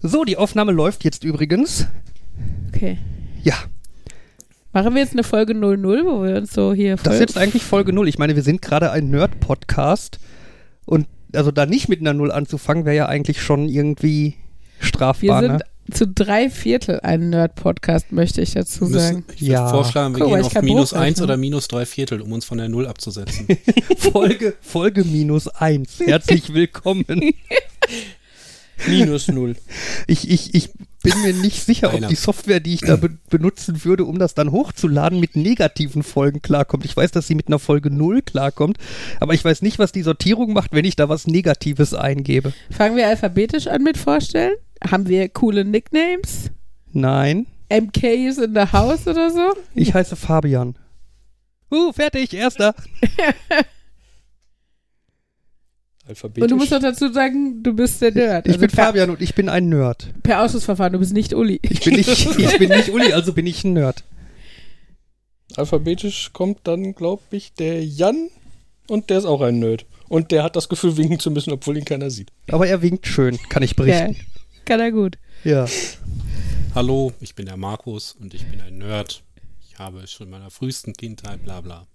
[0.00, 1.86] So, die Aufnahme läuft jetzt übrigens.
[2.68, 2.98] Okay.
[3.42, 3.54] Ja,
[4.72, 7.64] Machen wir jetzt eine Folge 00, wo wir uns so hier das ist jetzt eigentlich
[7.64, 8.06] Folge 0.
[8.08, 10.20] Ich meine, wir sind gerade ein Nerd-Podcast.
[10.86, 14.36] Und also da nicht mit einer Null anzufangen, wäre ja eigentlich schon irgendwie
[14.78, 15.40] Wir strafbar.
[15.40, 15.60] sind ne?
[15.92, 19.24] zu drei Viertel ein Nerd-Podcast, möchte ich dazu sagen.
[19.26, 19.68] Müssen, ich würde Ja.
[19.70, 21.08] vorschlagen, wir Guck gehen auf minus Bruchrechnen.
[21.08, 23.48] 1 oder minus 3 Viertel, um uns von der Null abzusetzen.
[23.98, 25.98] Folge, Folge minus eins.
[25.98, 27.04] Herzlich willkommen.
[28.88, 29.56] Minus null.
[30.06, 30.70] Ich, ich, ich
[31.02, 32.08] bin mir nicht sicher, ob Einer.
[32.08, 36.42] die Software, die ich da be benutzen würde, um das dann hochzuladen, mit negativen Folgen
[36.42, 36.84] klarkommt.
[36.84, 38.78] Ich weiß, dass sie mit einer Folge 0 klarkommt,
[39.20, 42.52] aber ich weiß nicht, was die Sortierung macht, wenn ich da was Negatives eingebe.
[42.70, 44.54] Fangen wir alphabetisch an mit vorstellen?
[44.88, 46.50] Haben wir coole Nicknames?
[46.92, 49.54] Nein, MK is in the house oder so?
[49.74, 50.76] ich heiße Fabian.
[51.70, 52.74] Uh, fertig, erster.
[56.10, 56.42] Alphabetisch.
[56.42, 58.46] Und du musst doch dazu sagen, du bist der Nerd.
[58.46, 60.12] Ich Also bin per, Fabian und ich bin ein Nerd.
[60.22, 61.58] per Ausschussverfahren, du bist nicht Uli.
[61.62, 64.04] Ich bin nicht, ich bin nicht Uli, also bin ich ein Nerd.
[65.56, 68.28] Alphabetisch kommt dann, glaube ich, der Jan
[68.88, 69.86] und der ist auch ein Nerd.
[70.08, 72.30] Und der hat das Gefühl, winken zu müssen, obwohl ihn keiner sieht.
[72.50, 74.16] Aber er winkt schön, kann ich Ja, berichten.
[74.64, 75.16] kann er gut.
[75.44, 75.66] Ja.
[76.74, 79.22] Hallo, ich bin der Markus und ich bin ein Nerd.
[79.68, 81.86] Ich habe schon in meiner frühesten Kindheit bla bla.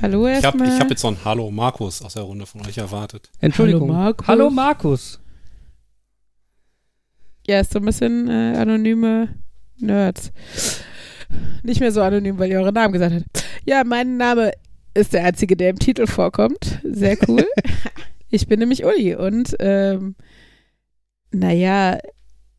[0.00, 0.68] Hallo Ich habe erstmal.
[0.68, 3.30] ich hab jetzt so ein Hallo Markus aus der Runde von euch erwartet.
[3.40, 3.90] Entschuldigung.
[3.90, 4.26] Hallo, Markus.
[4.26, 5.20] Hallo Markus.
[7.46, 9.28] Ja, ist so ein bisschen äh, anonyme
[9.78, 10.32] Nerds.
[11.62, 13.44] Nicht mehr so anonym, weil ihr eure Namen gesagt habt.
[13.64, 14.52] Ja, mein Name
[14.94, 16.80] ist der einzige, der im Titel vorkommt.
[16.82, 17.46] Sehr cool.
[18.28, 20.16] ich bin nämlich Uli und ähm,
[21.30, 21.98] naja,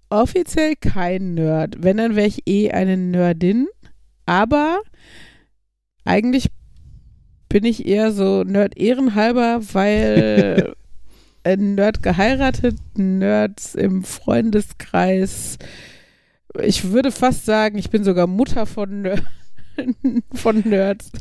[0.10, 1.76] offiziell kein Nerd.
[1.84, 3.68] Wenn, dann wäre ich eh eine Nerdin.
[4.26, 4.80] Aber
[6.06, 6.48] eigentlich
[7.54, 10.74] bin ich eher so Nerd ehrenhalber, weil
[11.44, 15.60] ein Nerd geheiratet, Nerds im Freundeskreis.
[16.64, 19.22] Ich würde fast sagen, ich bin sogar Mutter von, Ner
[20.34, 21.12] von Nerds.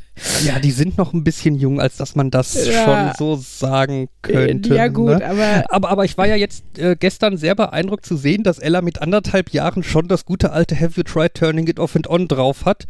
[0.45, 2.85] Ja, die sind noch ein bisschen jung, als dass man das Ja.
[2.85, 4.74] schon so sagen könnte.
[4.74, 5.27] ja gut, Ne?
[5.27, 8.83] aber Aber, aber ich war ja jetzt äh, gestern sehr beeindruckt zu sehen, dass Ella
[8.83, 12.29] mit anderthalb Jahren schon das gute alte Have You Tried Turning It Off and On
[12.29, 12.86] drauf hat,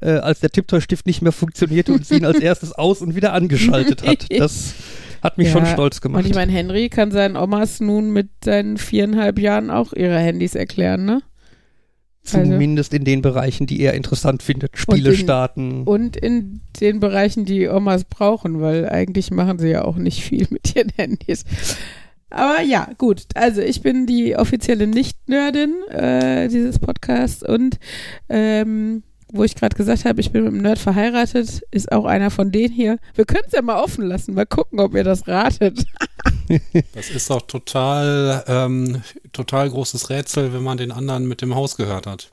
[0.00, 3.32] äh, als der Tipptoy-Stift nicht mehr funktionierte und sie ihn als erstes aus und wieder
[3.32, 4.26] angeschaltet hat.
[4.30, 4.74] Das
[5.22, 6.22] hat mich Ja, schon stolz gemacht.
[6.24, 10.54] und ich meine, Henry kann seinen Omas nun mit seinen viereinhalb Jahren auch ihre Handys
[10.54, 11.22] erklären, ne?
[12.34, 14.76] Also- Zumindest in den Bereichen, die er interessant findet.
[14.78, 15.82] Spiele in- starten.
[15.84, 20.46] Und in den Bereichen, die Omas brauchen, weil eigentlich machen sie ja auch nicht viel
[20.50, 21.44] mit ihren Handys.
[22.30, 23.22] Aber ja, gut.
[23.34, 27.78] Also ich bin die offizielle Nicht-Nerdin äh, dieses Podcasts und
[28.28, 29.02] ähm,
[29.36, 32.50] wo ich gerade gesagt habe, ich bin mit einem Nerd verheiratet, ist auch einer von
[32.52, 32.98] denen hier.
[33.14, 35.84] Wir können es ja mal offen lassen, mal gucken, ob ihr das ratet.
[36.94, 39.02] Das ist doch total, ähm,
[39.32, 42.30] total großes Rätsel, wenn man den anderen mit dem Haus gehört hat.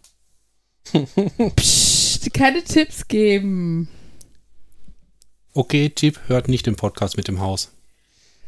[1.56, 3.88] Psst, keine Tipps geben.
[5.54, 7.72] Okay, Tipp, hört nicht den Podcast mit dem Haus.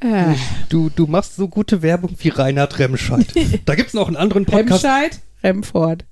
[0.01, 0.35] Ah,
[0.69, 3.25] Du, du machst so gute Werbung wie Reinhard Remscheid.
[3.65, 4.83] da gibt es noch einen anderen Podcast.
[4.85, 6.05] Remscheid, Remford.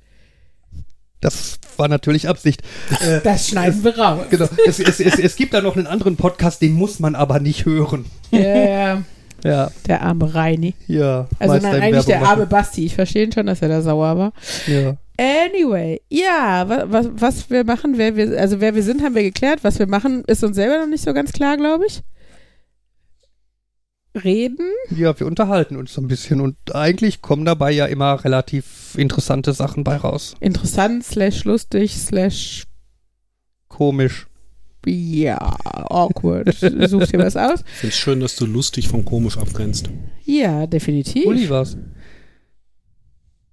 [1.24, 2.62] Das war natürlich Absicht.
[3.02, 4.26] Äh, Das schneiden wir raus.
[4.30, 4.48] genau.
[4.66, 8.06] Es, es, es, gibt da noch einen anderen Podcast, den muss man aber nicht hören.
[8.32, 9.04] Ja, ja,
[9.44, 10.74] Ja, der arme Reini.
[10.88, 11.28] ja.
[11.40, 12.86] Also nein, eigentlich der arme Basti.
[12.86, 14.34] Ich verstehe schon, dass er da sauer war.
[14.68, 14.96] Ja.
[15.18, 19.24] Anyway, ja, was, was, was wir machen, wer wir, also wer wir sind, haben wir
[19.24, 19.60] geklärt.
[19.64, 22.02] Was wir machen, ist uns selber noch nicht so ganz klar, glaube ich.
[24.16, 24.68] Reden.
[24.96, 29.54] ja, wir unterhalten uns so ein bisschen und eigentlich kommen dabei ja immer relativ interessante
[29.54, 30.36] Sachen bei raus.
[30.40, 32.64] Interessant, slash lustig, slash
[33.70, 34.28] Komisch.
[34.86, 36.54] ja, awkward.
[36.56, 37.62] Such dir was aus.
[37.66, 39.90] Ich finde es schön, dass du lustig von komisch abgrenzt.
[40.26, 41.26] Ja, definitiv.
[41.26, 41.76] Uli war's.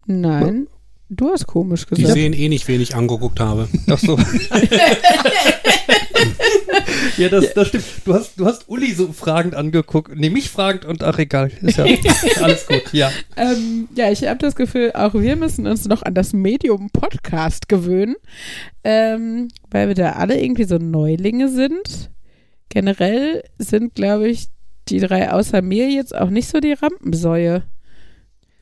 [0.07, 0.67] Nein,
[1.09, 2.15] du hast komisch Die gesagt.
[2.15, 3.67] sehen eh nicht, wen ich angeguckt habe.
[3.89, 4.19] Ach so.
[7.17, 7.85] ja, das, das stimmt.
[8.05, 10.15] Du hast, du hast Uli so fragend angeguckt.
[10.15, 11.51] Nee, mich fragend und ach egal.
[11.63, 11.85] Ist ja
[12.43, 12.93] alles gut.
[12.93, 13.11] Ja.
[13.37, 17.69] Ähm, ja, ich habe das Gefühl, auch wir müssen uns noch an das Medium Podcast
[17.69, 18.17] gewöhnen,
[18.85, 22.11] ähm, weil wir da alle irgendwie so Neulinge sind.
[22.69, 24.47] Generell sind, glaube ich,
[24.89, 27.63] die drei außer mir jetzt auch nicht so die Rampensäue.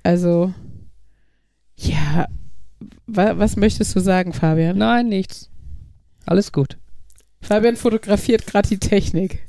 [0.03, 0.53] Also,
[1.77, 2.27] ja,
[3.07, 4.79] wa was möchtest du sagen, Fabian?
[4.79, 5.51] Nein, nichts.
[6.27, 6.79] Alles gut.
[7.41, 9.41] Fabian fotografiert gerade die Technik,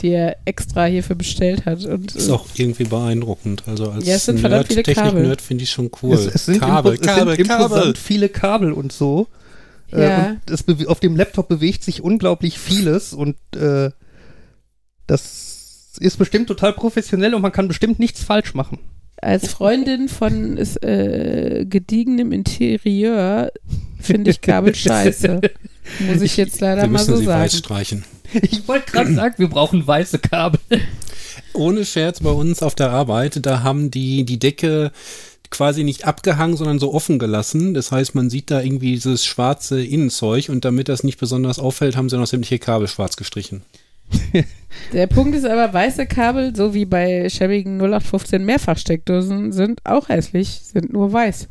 [0.00, 1.84] die er extra hierfür bestellt hat.
[1.84, 3.64] Und Ist auch irgendwie beeindruckend.
[3.66, 4.94] Also als Ja, es sind verdammt viele Kabel.
[5.04, 6.14] Technik-Nerd finde ich schon cool.
[6.14, 7.94] Es, es sind, Kabel, impos- Kabel, es sind Kabel.
[7.96, 9.26] viele Kabel und so.
[9.92, 10.36] Äh, Ja.
[10.48, 13.90] und es auf dem Laptop bewegt sich unglaublich vieles und äh,
[15.06, 18.78] das ist bestimmt total professionell und man kann bestimmt nichts falsch machen.
[19.20, 23.50] Als Freundin von ist, äh, gediegenem Interieur
[24.00, 25.40] finde ich Kabel scheiße.
[26.06, 27.42] Muss ich jetzt leider Wir mal so sie sagen.
[27.42, 28.04] weiß streichen.
[28.42, 30.60] Ich wollte gerade sagen, wir brauchen weiße Kabel.
[31.54, 34.92] Ohne Scherz bei uns auf der Arbeit, da haben die die Decke
[35.50, 37.74] quasi nicht abgehangen, sondern so offen gelassen.
[37.74, 41.96] Das heißt, man sieht da irgendwie dieses schwarze Innenzeug und damit das nicht besonders auffällt,
[41.96, 43.62] haben sie noch sämtliche Kabel schwarz gestrichen.
[44.92, 50.60] Der Punkt ist aber, weiße Kabel, so wie bei schäbigen 0815 Mehrfachsteckdosen, sind auch hässlich,
[50.62, 51.48] sind nur weiß.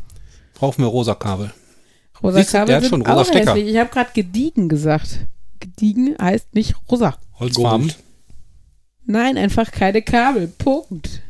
[0.56, 1.51] Brauchen wir rosa Kabel.
[2.24, 3.54] Rosa Siehst du, der Kabel hat sind schon rosa auch Stecker.
[3.54, 3.68] hässlich.
[3.69, 5.27] Ich habe gerade gediegen gesagt.
[5.59, 7.18] Gediegen heißt nicht rosa.
[7.39, 7.92] Holzfarben.
[9.06, 10.48] Nein, einfach keine Kabel.
[10.48, 11.21] Punkt.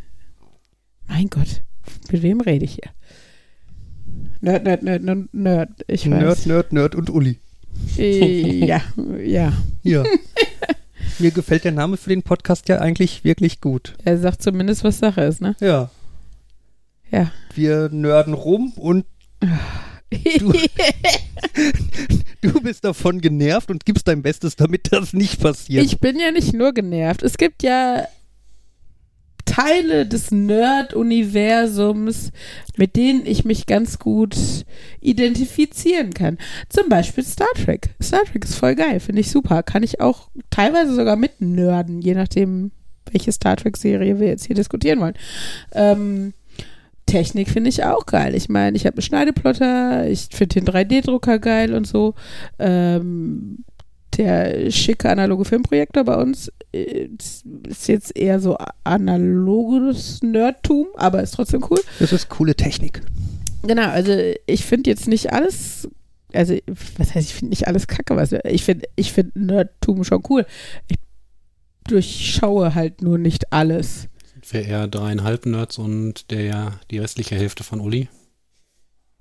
[1.08, 1.62] Mein Gott,
[2.12, 2.92] mit wem rede ich hier?
[4.42, 5.70] Nerd, Nerd, Nerd, Nerd, Nerd.
[5.88, 6.20] Ich weiß.
[6.22, 7.40] Nerd, Nerd, Nerd und Uli.
[7.98, 8.82] Äh, Ja,
[9.24, 9.54] ja.
[9.84, 10.04] Ja.
[11.20, 13.96] Mir gefällt der Name für den Podcast ja eigentlich wirklich gut.
[14.04, 15.56] Er sagt zumindest, was Sache ist, ne?
[15.60, 15.90] Ja.
[17.12, 17.32] Ja.
[17.56, 19.06] Wir nörden rum und
[20.40, 20.54] Du-
[22.42, 25.84] du bist davon genervt und gibst dein Bestes, damit das nicht passiert.
[25.86, 27.24] Ich bin ja nicht nur genervt.
[27.24, 28.08] Es gibt ja
[29.48, 32.32] Teile des Nerd-Universums,
[32.76, 34.36] mit denen ich mich ganz gut
[35.02, 36.38] identifizieren kann.
[36.70, 37.90] Zum Beispiel Star Trek.
[38.02, 39.64] Star Trek ist voll geil, finde ich super.
[39.64, 42.72] Kann ich auch teilweise sogar mit nerden, je nachdem,
[43.12, 45.16] welche Star Trek-Serie wir jetzt hier diskutieren wollen.
[45.72, 46.34] Ähm,
[47.08, 48.36] Technik finde ich auch geil.
[48.36, 52.14] Ich meine, ich habe einen Schneideplotter, ich finde den 3D-Drucker geil und so.
[52.60, 53.64] Ähm,
[54.16, 57.10] der schicke analoge Filmprojektor bei uns äh,
[57.68, 61.80] ist jetzt eher so analoges Nerdtum, aber ist trotzdem cool.
[62.00, 63.02] Das ist coole Technik.
[63.64, 64.14] Genau, also
[64.46, 65.88] ich finde jetzt nicht alles,
[66.34, 66.56] also
[66.98, 70.46] was heißt, ich finde nicht alles kacke, was ich finde, ich finde Nerdtum schon cool.
[70.88, 70.98] Ich
[71.88, 74.08] durchschaue halt nur nicht alles.
[74.32, 78.10] Sind wir eher dreieinhalb Nerds und der die restliche Hälfte von Uli.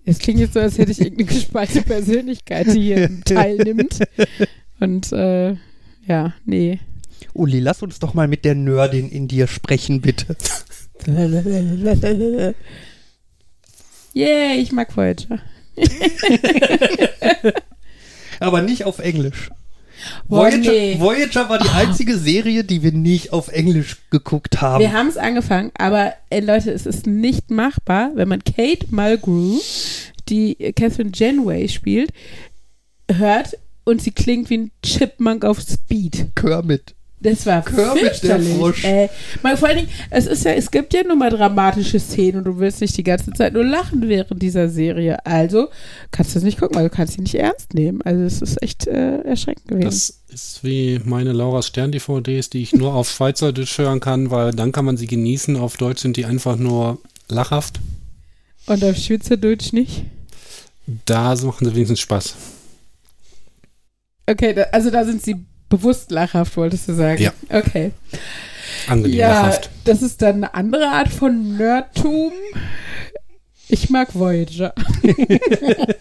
[0.05, 3.99] Es klingt jetzt so, als hätte ich irgendeine gespaltene Persönlichkeit, die hier teilnimmt.
[4.81, 5.57] Und äh,
[6.07, 6.81] ja, nee.
[7.33, 10.37] Uli, lass uns doch mal mit der Nerdin in dir sprechen, bitte.
[14.15, 15.41] Yeah, ich mag Voyager.
[18.41, 19.51] Aber nicht auf Englisch.
[20.29, 20.97] Oh, Voyager, nee.
[20.99, 24.81] Voyager war die einzige Serie, die wir nicht auf Englisch geguckt haben.
[24.81, 29.59] Wir haben es angefangen, aber äh, Leute, es ist nicht machbar, wenn man Kate Mulgrew,
[30.29, 32.11] die Catherine Janeway spielt,
[33.11, 36.27] hört und sie klingt wie ein Chipmunk auf Speed.
[36.35, 36.95] Kermit.
[37.21, 38.41] Das war Kermit der.
[38.41, 38.85] Frosch.
[38.85, 39.09] Äh,
[39.43, 42.45] mal, vor allen Dingen, es ist ja, es gibt ja nun mal dramatische Szenen und
[42.45, 45.25] du willst nicht die ganze Zeit nur lachen während dieser Serie.
[45.25, 45.69] Also
[46.11, 48.03] kannst du es nicht gucken, weil du kannst sie nicht ernst nehmen.
[48.03, 49.87] Also es ist echt äh, erschreckend gewesen.
[49.87, 54.51] Das ist wie meine Laura Stern DVDs, die ich nur auf Schweizerdeutsch hören kann, weil
[54.51, 55.57] dann kann man sie genießen.
[55.57, 56.99] Auf Deutsch sind die einfach nur
[57.29, 57.81] lachhaft.
[58.67, 60.03] und auf Schweizerdeutsch nicht?
[61.07, 62.35] Da machen sie wenigstens Spaß.
[64.27, 65.37] Okay, da, also da sind sie
[65.69, 67.23] bewusst lachhaft, wolltest du sagen?
[67.23, 67.33] Ja.
[67.51, 67.93] Okay.
[68.89, 69.71] Angenehm Ja, lachhaft.
[69.85, 72.33] das ist dann eine andere Art von Nerdtum.
[73.69, 74.73] Ich mag Voyager.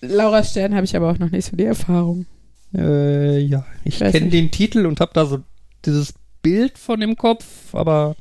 [0.00, 2.26] Laura Stern habe ich aber auch noch nicht so die Erfahrung.
[2.74, 5.40] Äh, ja, ich kenne den Titel und habe da so
[5.84, 7.44] dieses Bild von im Kopf,
[7.74, 8.16] aber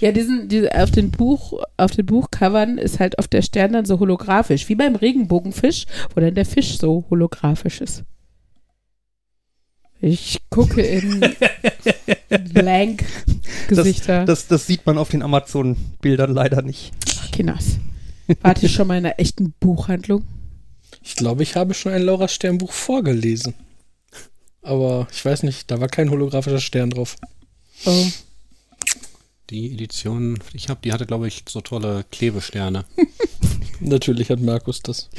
[0.00, 3.84] Ja, diesen, diese, auf den Buch, auf den Buchcovern ist halt auf der Stern dann
[3.84, 8.04] so holographisch, wie beim Regenbogenfisch, wo dann der Fisch so holographisch ist.
[10.00, 11.20] Ich gucke in
[12.52, 13.04] blank
[13.68, 14.24] Gesichter.
[14.24, 16.92] das, das sieht man auf den Amazon-Bildern leider nicht.
[17.18, 17.78] Ach, Kinas.
[18.40, 20.24] Warte ich schon mal in einer echten Buchhandlung?
[21.02, 23.54] Ich glaube, ich habe schon ein Laura Stern Buch vorgelesen.
[24.62, 27.16] Aber ich weiß nicht, da war kein holographischer Stern drauf.
[27.84, 28.06] Oh.
[29.50, 32.84] Die Edition, ich habe, die hatte, glaube ich, so tolle Klebesterne.
[33.80, 35.10] Natürlich hat Markus das.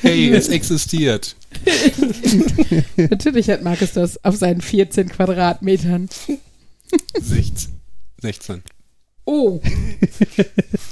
[0.00, 1.34] Hey, es existiert.
[2.96, 6.08] Natürlich hat Markus das auf seinen 14 Quadratmetern.
[7.20, 7.72] 16.
[8.20, 8.62] 16.
[9.24, 9.60] Oh.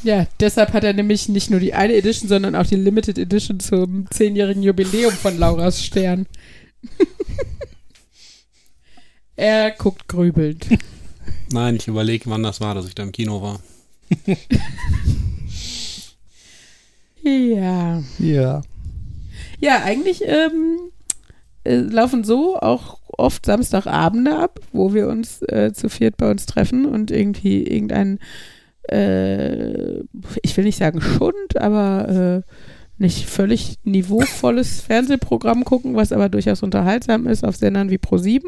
[0.03, 3.61] ja, deshalb hat er nämlich nicht nur die eine Edition, sondern auch die Limited Edition
[3.61, 6.27] zum 10-jährigen Jubiläum von Lauras Stern.
[9.41, 10.67] Er guckt grübelnd.
[11.53, 13.61] Nein, ich überlege, wann das war, dass ich da im Kino war.
[17.23, 18.03] Ja.
[18.19, 18.63] Ja.
[19.59, 20.79] Ja, eigentlich ähm,
[21.65, 26.47] äh, laufen so auch oft Samstagabende ab, wo wir uns äh, zu viert bei uns
[26.47, 28.19] treffen und irgendwie irgendein,
[28.89, 30.01] äh,
[30.43, 32.53] ich will nicht sagen Schund, aber äh,
[32.97, 38.43] nicht völlig niveauvolles Fernsehprogramm gucken, was aber durchaus unterhaltsam ist auf Sendern wie Pro7.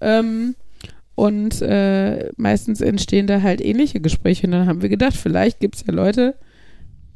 [0.00, 0.54] Ähm,
[1.14, 4.46] Und äh, meistens entstehen da halt ähnliche Gespräche.
[4.46, 6.36] Und dann haben wir gedacht, vielleicht gibt es ja Leute,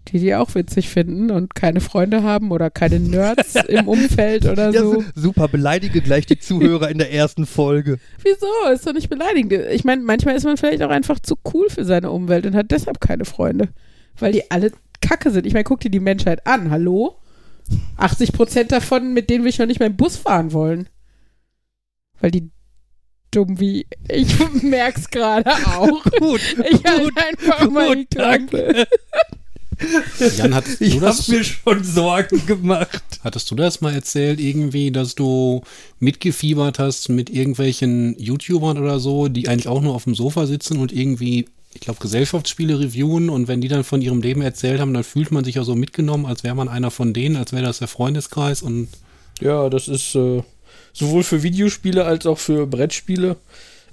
[0.08, 4.70] die die auch witzig finden und keine Freunde haben oder keine Nerds im Umfeld oder
[4.72, 4.94] Ja, so.
[4.94, 8.00] su- super, beleidige gleich die Zuhörer in der ersten Folge.
[8.24, 8.48] Wieso?
[8.74, 9.52] Ist doch nicht beleidigend.
[9.70, 12.72] Ich meine, manchmal ist man vielleicht auch einfach zu cool für seine Umwelt und hat
[12.72, 13.68] deshalb keine Freunde.
[14.18, 15.46] Weil die alle kacke sind.
[15.46, 16.70] Ich meine, guck dir die Menschheit an.
[16.72, 17.18] Hallo?
[17.98, 20.88] 80 Prozent davon, mit denen will ich noch nicht mal im Bus fahren wollen.
[22.20, 22.50] Weil die
[23.32, 23.86] dumm wie.
[24.08, 24.28] Ich
[24.62, 26.04] merk's gerade auch.
[26.18, 28.72] Gut, Ich halt gut, einfach mal die gut, danke.
[28.74, 28.88] Klappe.
[30.36, 33.02] Jan, hattest Ich du, hab das, mir schon Sorgen gemacht.
[33.24, 35.62] hattest du das mal erzählt, irgendwie, dass du
[35.98, 40.78] mitgefiebert hast mit irgendwelchen YouTubern oder so, die eigentlich auch nur auf dem Sofa sitzen
[40.78, 44.94] und irgendwie, ich glaube, Gesellschaftsspiele reviewen und wenn die dann von ihrem Leben erzählt haben,
[44.94, 47.64] dann fühlt man sich ja so mitgenommen, als wäre man einer von denen, als wäre
[47.64, 48.88] das der Freundeskreis und
[49.40, 50.42] Ja, das ist äh,
[50.92, 53.36] sowohl für Videospiele als auch für Brettspiele.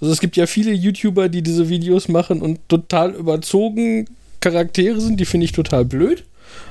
[0.02, 4.08] Also es gibt ja viele YouTuber, die diese Videos machen und total überzogen
[4.40, 6.24] Charaktere sind, die finde ich total blöd.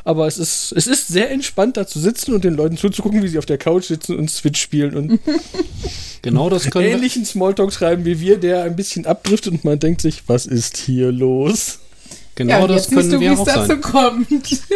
[0.05, 3.29] Aber es ist, es ist sehr entspannt, da zu sitzen und den Leuten zuzugucken, wie
[3.29, 5.21] sie auf der Couch sitzen und Switch spielen und
[6.23, 10.01] genau das können ähnlichen Smalltalk schreiben wie wir, der ein bisschen abdriftet und man denkt
[10.01, 11.79] sich, was ist hier los?
[12.39, 13.81] Genau ja, das können du, wir auch dazu sein.
[13.83, 14.29] kommt.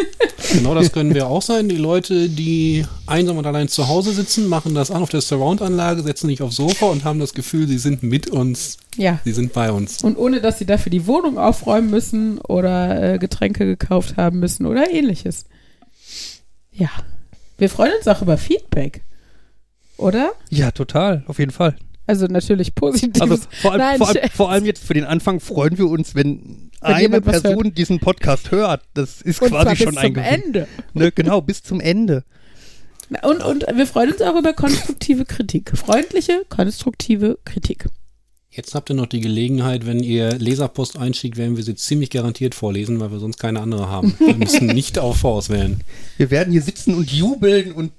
[0.53, 1.67] Genau das können wir auch sein.
[1.69, 6.03] Die Leute, die einsam und allein zu Hause sitzen, machen das an auf der Surround-Anlage,
[6.03, 9.19] setzen sich aufs Sofa und haben das Gefühl, sie sind mit uns, Ja.
[9.23, 10.03] sie sind bei uns.
[10.03, 14.65] Und ohne, dass sie dafür die Wohnung aufräumen müssen oder äh, Getränke gekauft haben müssen
[14.65, 15.45] oder ähnliches.
[16.73, 16.89] Ja.
[17.57, 19.01] Wir freuen uns auch über Feedback.
[19.97, 20.33] Oder?
[20.49, 21.75] Ja, total, auf jeden Fall.
[22.05, 23.21] Also natürlich positiv.
[23.21, 26.15] Also vor allem, Nein, vor, allem, vor allem jetzt für den Anfang freuen wir uns,
[26.15, 28.81] wenn, Wenn eine Person diesen Podcast hört.
[28.93, 30.43] Das ist und quasi bis schon zum ein Gewinn.
[30.43, 30.67] Ende.
[30.93, 32.23] Ne, genau, bis zum Ende.
[33.21, 35.71] Und, und wir freuen uns auch über konstruktive Kritik.
[35.77, 37.85] Freundliche, konstruktive Kritik.
[38.49, 42.53] Jetzt habt ihr noch die Gelegenheit, wenn ihr Leserpost einschickt, werden wir sie ziemlich garantiert
[42.53, 44.15] vorlesen, weil wir sonst keine andere haben.
[44.19, 45.81] Wir müssen nicht auf vorauswählen.
[46.17, 47.91] Wir werden hier sitzen und jubeln und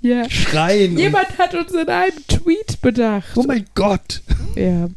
[0.00, 0.28] Ja.
[0.30, 0.96] schreien.
[0.96, 3.36] Jemand hat uns in einem Tweet bedacht.
[3.36, 4.22] Oh mein Gott.
[4.54, 4.88] Ja.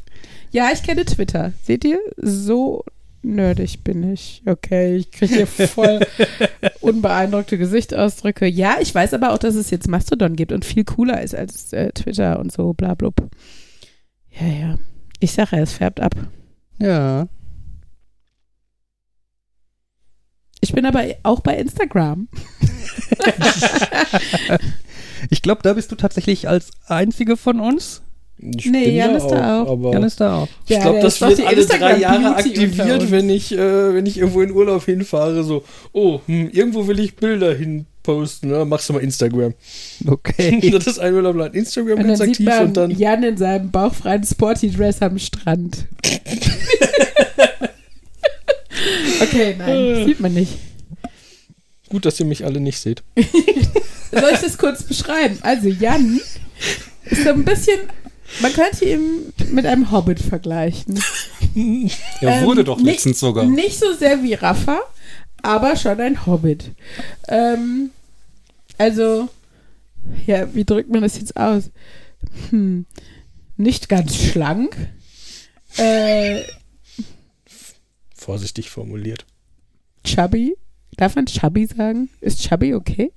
[0.52, 1.54] Ja, ich kenne Twitter.
[1.64, 2.00] Seht ihr?
[2.18, 2.84] So
[3.22, 4.44] nerdig bin ich.
[4.46, 6.00] Okay, ich kriege hier voll
[6.82, 8.46] unbeeindruckte Gesichtsausdrücke.
[8.48, 11.74] Ja, ich weiß aber auch, dass es jetzt Mastodon gibt und viel cooler ist als
[11.74, 13.16] äh, Twitter und so, bla blub.
[14.30, 14.80] Ja, ja.
[15.20, 16.16] Ich sage ja, es färbt ab.
[16.80, 17.28] Ja.
[20.62, 22.28] Ich bin aber auch bei Instagram.
[25.30, 28.02] Ich glaube, da bist du tatsächlich als einzige von uns.
[28.42, 29.70] Ich Nee, bin Jan ja ist da auch.
[29.70, 30.48] Aber Jan ist da auch.
[30.66, 34.42] ich Ja, glaube, das wird alle drei Jahre aktiviert, wenn ich, äh, wenn ich irgendwo
[34.42, 35.44] in Urlaub hinfahre.
[35.44, 38.50] So, oh, hm, irgendwo will ich Bilder hinposten.
[38.50, 38.64] Ne?
[38.64, 39.54] Machst du mal Instagram.
[40.08, 40.70] Okay.
[40.74, 42.92] das ist ein Urlaub lang Instagram Und dann ganz sieht aktiv man und dann.
[42.92, 45.86] Jan in seinem bauchfreien Sporty-Dress am Strand.
[49.22, 50.54] okay, nein, sieht man nicht.
[51.90, 53.04] Gut, dass ihr mich alle nicht seht.
[54.12, 55.38] Soll ich das kurz beschreiben?
[55.42, 56.22] Also Jan
[57.06, 57.80] ist so ein bisschen,
[58.42, 61.02] man könnte ihn mit einem Hobbit vergleichen.
[62.22, 63.44] Er Ähm, wurde doch nicht- letztens sogar.
[63.46, 64.80] Nicht so sehr wie Rafa,
[65.42, 66.72] aber schon ein Hobbit.
[67.28, 67.90] Ähm,
[68.78, 69.30] also,
[70.28, 71.72] ja, wie drückt man das jetzt aus?
[72.52, 72.86] Hm,
[73.58, 74.76] nicht ganz schlank.
[75.78, 76.44] Äh,
[78.14, 79.26] Vorsichtig formuliert.
[80.06, 80.56] chubby.
[80.98, 82.10] Darf man chubby sagen?
[82.22, 83.12] Ist chubby okay?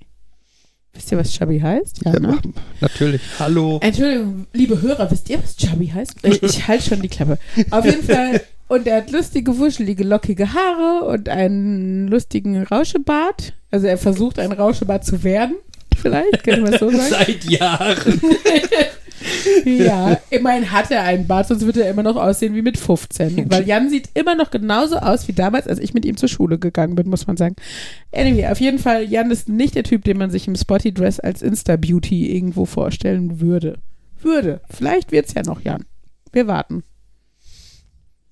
[0.95, 2.05] Wisst ihr, was chubby heißt?
[2.05, 2.37] Ja, ne?
[2.81, 3.21] Natürlich.
[3.39, 3.79] Hallo.
[3.81, 6.23] Entschuldigung, liebe Hörer, wisst ihr, was Chubby heißt?
[6.23, 7.39] Äh, Ich halte schon die Klappe.
[7.71, 8.41] Auf jeden Fall.
[8.67, 13.53] Und er hat lustige, wuschelige, lockige Haare und einen lustigen Rauschebart.
[13.71, 15.55] Also er versucht, ein Rauschebart zu werden.
[15.99, 17.03] Vielleicht, kann man so sagen.
[17.09, 18.21] Seit Jahren.
[19.65, 23.45] Ja, immerhin hat er einen Bart, sonst würde er immer noch aussehen wie mit 15.
[23.51, 26.59] Weil Jan sieht immer noch genauso aus wie damals, als ich mit ihm zur Schule
[26.59, 27.55] gegangen bin, muss man sagen.
[28.11, 31.19] Anyway, auf jeden Fall, Jan ist nicht der Typ, den man sich im Spotty Dress
[31.19, 33.79] als Insta-Beauty irgendwo vorstellen würde.
[34.21, 34.61] Würde.
[34.69, 35.85] Vielleicht wird's ja noch, Jan.
[36.31, 36.83] Wir warten.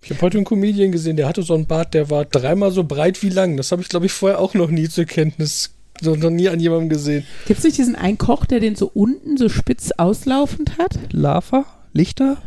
[0.03, 2.83] Ich habe heute einen Comedian gesehen, der hatte so einen Bart, der war dreimal so
[2.83, 3.55] breit wie lang.
[3.55, 6.59] Das habe ich, glaube ich, vorher auch noch nie zur Kenntnis, so, noch nie an
[6.59, 7.25] jemandem gesehen.
[7.47, 10.99] Gibt es nicht diesen einen Koch, der den so unten so spitz auslaufend hat?
[11.11, 11.65] Lava?
[11.93, 12.37] Lichter?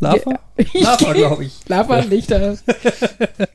[0.00, 0.40] Lava?
[0.58, 0.80] Ja.
[0.80, 1.52] Lava, glaube ich.
[1.68, 2.58] Lava Lichter.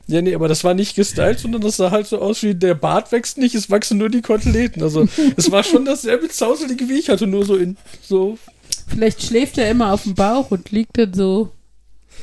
[0.06, 2.74] Ja, nee, aber das war nicht gestylt, sondern das sah halt so aus wie der
[2.74, 4.82] Bart wächst nicht, es wachsen nur die Koteletten.
[4.82, 8.38] Also es war schon dasselbe Zauselige wie ich hatte, nur so in so.
[8.86, 11.50] Vielleicht schläft er immer auf dem Bauch und liegt dann so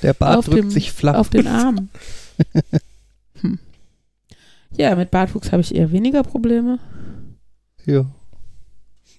[0.01, 1.15] Der Bart auf, drückt dem, sich flach.
[1.15, 1.89] auf den Armen.
[3.41, 3.59] hm.
[4.75, 6.79] Ja, mit Bartwuchs habe ich eher weniger Probleme.
[7.85, 8.05] Ja.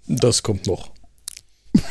[0.08, 0.90] Das kommt noch.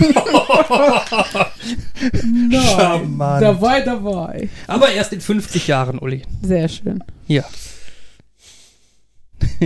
[2.24, 2.52] Nein.
[2.52, 3.42] Charmant.
[3.44, 4.50] Dabei, dabei.
[4.68, 6.24] Aber erst in 50 Jahren, Uli.
[6.42, 7.04] Sehr schön.
[7.28, 7.44] Ja.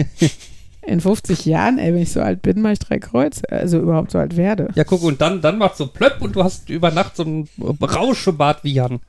[0.82, 3.44] In 50 Jahren, ey, wenn ich so alt bin, mache ich drei Kreuze.
[3.52, 4.70] Also überhaupt so alt werde.
[4.76, 7.48] Ja, guck, und dann, dann macht so plöpp und du hast über Nacht so ein
[7.60, 9.00] Rauschebart wie Jan.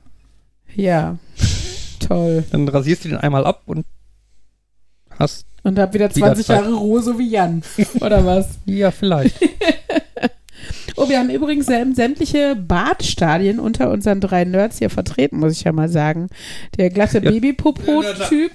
[0.75, 1.17] Ja.
[1.99, 2.43] Toll.
[2.51, 3.85] Dann rasierst du den einmal ab und
[5.17, 5.45] hast.
[5.63, 6.61] Und hab wieder Wieder 20 Zeit.
[6.61, 7.61] Jahre Ruhe, so wie Jan.
[8.01, 8.49] Oder was?
[8.65, 9.35] Ja, vielleicht.
[10.97, 15.71] Oh, wir haben übrigens sämtliche Bartstadien unter unseren drei Nerds hier vertreten, muss ich ja
[15.71, 16.27] mal sagen.
[16.77, 17.31] Der glatte Ja.
[17.31, 18.51] Babypopo-Typ.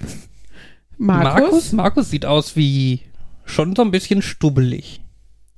[0.97, 1.41] Markus.
[1.41, 1.71] Markus?
[1.73, 3.01] Markus sieht aus wie
[3.43, 5.01] schon so ein bisschen stubbelig.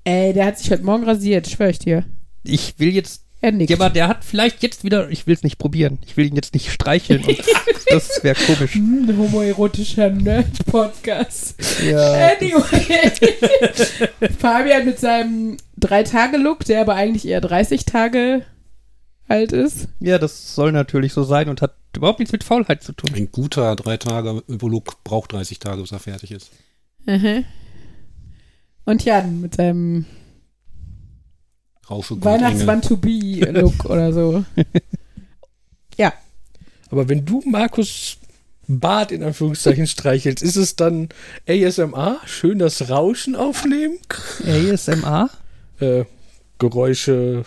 [0.05, 2.05] Ey, der hat sich heute Morgen rasiert, schwör ich dir.
[2.43, 3.25] Ich will jetzt.
[3.41, 3.69] Er nickt.
[3.69, 5.09] Ja, aber der hat vielleicht jetzt wieder.
[5.09, 5.99] Ich will es nicht probieren.
[6.05, 7.23] Ich will ihn jetzt nicht streicheln.
[7.23, 7.37] Und
[7.89, 8.73] das wäre komisch.
[8.73, 11.55] Hm, homoerotischer Nerd-Podcast.
[11.85, 12.31] Ja.
[12.31, 13.11] Anyway.
[14.39, 18.45] Fabian mit seinem Drei-Tage-Look, der aber eigentlich eher 30 Tage
[19.29, 19.87] alt ist.
[19.99, 23.11] ja, das soll natürlich so sein und hat überhaupt nichts mit Faulheit zu tun.
[23.15, 26.49] Ein guter drei Tage Look braucht 30 Tage, bis er fertig ist.
[27.05, 27.45] Mhm.
[28.85, 30.05] Und Jan mit seinem
[31.89, 34.45] Rausche Weihnachtsmann to be Look oder so.
[36.89, 38.17] Aber wenn du Markus
[38.67, 41.09] Bart in Anführungszeichen streichelst, ist es dann
[41.47, 42.19] ASMR?
[42.25, 43.97] Schön das Rauschen aufnehmen?
[44.45, 45.29] ASMR?
[45.81, 46.03] Äh,
[46.57, 47.45] Geräusche,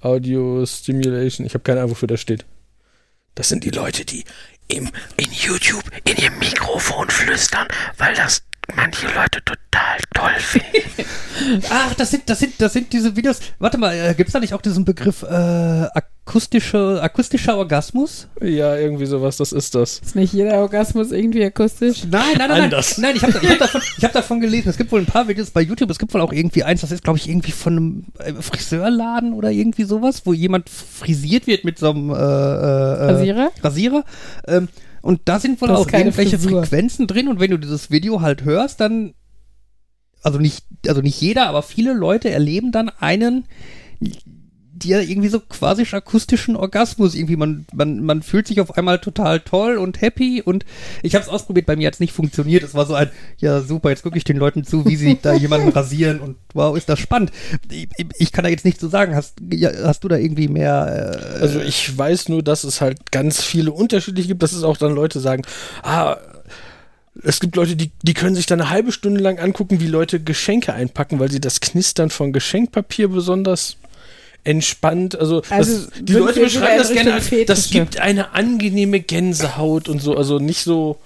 [0.00, 1.44] Audio, Stimulation.
[1.44, 2.44] Ich habe keine Ahnung, wofür das steht.
[3.34, 4.24] Das sind die Leute, die
[4.68, 7.66] im, in YouTube in ihr Mikrofon flüstern,
[7.98, 8.44] weil das
[8.76, 11.04] manche Leute total toll finden.
[11.70, 13.40] Ach, das sind, das sind, das sind diese Videos.
[13.58, 15.26] Warte mal, äh, gibt's da nicht auch diesen Begriff äh,
[16.24, 18.28] akustische, akustischer Orgasmus?
[18.40, 19.98] ja, irgendwie sowas, das ist das.
[19.98, 22.04] Ist nicht jeder Orgasmus irgendwie akustisch?
[22.10, 22.98] Nein, nein, nein, Anders.
[22.98, 23.16] nein.
[23.16, 24.68] Nein, ich habe ich hab davon, ich hab davon gelesen.
[24.68, 25.90] Es gibt wohl ein paar Videos bei YouTube.
[25.90, 29.32] Es gibt wohl auch irgendwie eins, das ist, glaube ich, irgendwie von einem äh, Friseurladen
[29.32, 33.50] oder irgendwie sowas, wo jemand frisiert wird mit so einem äh, äh, äh, Rasierer?
[33.62, 34.04] Rasierer.
[34.46, 34.68] Ähm,
[35.02, 36.62] und da sind wohl Das auch keine irgendwelche Frisur.
[36.62, 37.28] Frequenzen drin.
[37.28, 39.14] Und wenn du dieses Video halt hörst, dann
[40.22, 43.44] also nicht, also nicht jeder, aber viele Leute erleben dann einen,
[44.84, 47.36] ja irgendwie so quasi akustischen Orgasmus irgendwie.
[47.36, 50.64] Man, man, man fühlt sich auf einmal total toll und happy und
[51.02, 52.62] ich habe es ausprobiert, bei mir hat es nicht funktioniert.
[52.62, 55.34] Es war so ein, ja super, jetzt gucke ich den Leuten zu, wie sie da
[55.42, 57.32] jemanden rasieren und wow, ist das spannend.
[57.70, 59.14] Ich, ich kann da jetzt nicht so sagen.
[59.14, 61.20] Hast, ja, hast du da irgendwie mehr?
[61.38, 64.76] Äh, Also ich weiß nur, dass es halt ganz viele unterschiedliche gibt, dass es auch
[64.76, 65.42] dann Leute sagen,
[65.82, 66.16] ah,
[67.22, 70.20] es gibt Leute, die, die können sich dann eine halbe Stunde lang angucken, wie Leute
[70.20, 73.76] Geschenke einpacken, weil sie das Knistern von Geschenkpapier besonders
[74.44, 75.18] entspannt.
[75.18, 77.70] Also, Also, das, die Leute beschreiben das gerne als, das Fetische.
[77.70, 80.16] gibt eine angenehme Gänsehaut und so.
[80.16, 80.98] Also nicht so,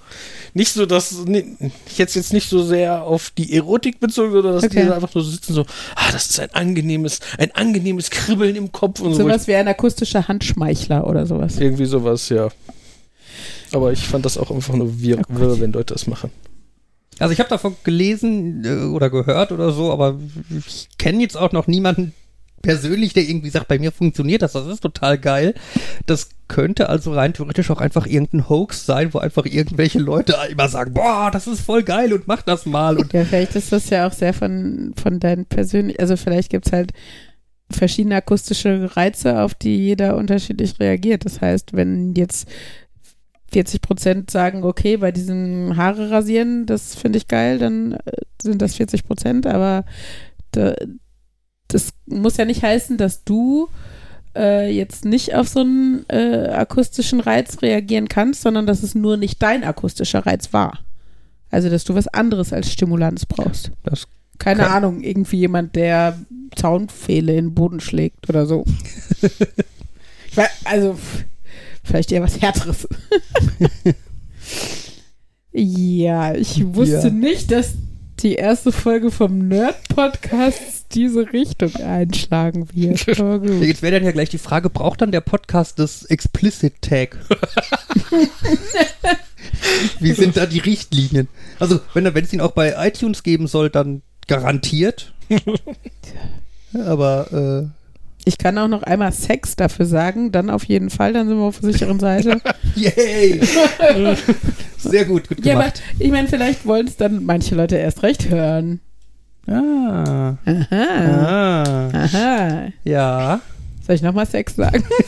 [0.53, 1.55] nicht so, dass ni-
[1.95, 4.85] jetzt jetzt nicht so sehr auf die Erotik bezogen, sondern dass Okay.
[4.85, 8.71] die einfach nur so sitzen so, ah, das ist ein angenehmes, ein angenehmes Kribbeln im
[8.71, 9.19] Kopf und so.
[9.19, 11.59] ich Sowas wie ein akustischer Handschmeichler oder sowas.
[11.59, 12.49] irgendwie sowas, ja.
[13.71, 16.31] Aber ich fand das auch einfach nur wir, Oh wirr, wenn Leute das machen.
[17.19, 20.17] Also ich habe davon gelesen äh, oder gehört oder so, aber
[20.67, 22.13] ich kenne jetzt auch noch niemanden
[22.67, 25.53] persönlich, der irgendwie sagt, bei mir funktioniert das, das ist total geil.
[26.05, 30.67] Das könnte also rein theoretisch auch einfach irgendein Hoax sein, wo einfach irgendwelche Leute immer
[30.67, 33.89] sagen, boah, das ist voll geil und mach das mal und Ja, vielleicht ist das
[33.89, 36.91] ja auch sehr von, von deinen persönlichen, also vielleicht gibt es halt
[37.71, 41.23] verschiedene akustische Reize, auf die jeder unterschiedlich reagiert.
[41.23, 42.49] Das heißt, wenn jetzt
[43.53, 48.61] 40 Prozent sagen, okay, bei diesem Haare rasieren, das finde ich geil, dann äh, sind
[48.61, 49.85] das 40 Prozent, aber
[50.51, 50.73] da,
[51.69, 53.69] das muss ja nicht heißen, dass du
[54.35, 59.17] äh, jetzt nicht auf so einen äh, akustischen Reiz reagieren kannst, sondern dass es nur
[59.17, 60.79] nicht dein akustischer Reiz war.
[61.49, 63.71] Also, dass du was anderes als Stimulanz brauchst.
[63.83, 66.19] das Keine Kann- Ahnung, irgendwie jemand, der
[66.55, 68.65] Zaunpfähle in den Boden schlägt oder so.
[69.21, 70.97] ich weiß, also,
[71.83, 72.87] vielleicht eher was Härteres.
[75.51, 77.13] ja, ich wusste Ja.
[77.13, 77.73] nicht, dass
[78.19, 83.05] die erste Folge vom Nerd-Podcast diese Richtung einschlagen wird.
[83.17, 83.61] Gut.
[83.61, 87.17] jetzt wäre dann ja gleich die Frage, braucht dann der Podcast das Explicit Tag?
[89.99, 91.27] Wie sind da die Richtlinien?
[91.59, 95.13] Also, wenn wenn es ihn auch bei iTunes geben soll, dann garantiert.
[96.73, 97.71] Aber
[98.27, 101.43] Ich kann auch noch einmal Sex dafür sagen, dann auf jeden Fall, dann sind wir
[101.45, 102.41] auf der sicheren Seite.
[102.75, 103.39] yay!
[104.77, 105.81] Sehr gut, gut ja, aber gemacht.
[105.97, 108.81] ich meine, vielleicht wollen es dann manche Leute erst recht hören.
[109.47, 110.67] ah, Aha.
[110.69, 112.67] ah, Aha.
[112.83, 113.39] ja.
[113.85, 114.83] Soll ich nochmal Sex sagen?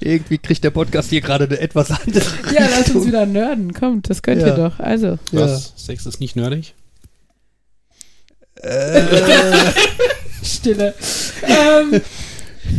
[0.00, 2.22] Irgendwie kriegt der Podcast hier gerade eine etwas andere
[2.54, 3.72] ja, lass uns wieder nerden.
[3.74, 4.48] Kommt, das könnt Ja.
[4.48, 4.78] ihr doch.
[4.78, 5.40] Also, Ja.
[5.40, 5.72] Was?
[5.76, 6.74] Sex ist nicht nerdig?
[10.42, 10.94] Stille.
[11.42, 12.00] ähm,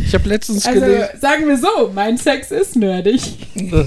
[0.06, 1.08] Ich habe letztens also gelesen.
[1.20, 3.20] sagen wir so, mein Sex ist nerdig.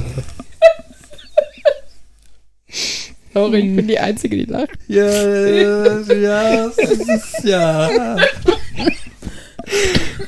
[3.34, 4.70] Sorry, ich bin die Einzige, die lacht.
[4.88, 5.04] Ja,
[6.14, 8.16] ja, es ist, ja.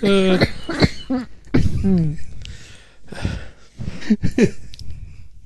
[0.01, 0.37] Äh,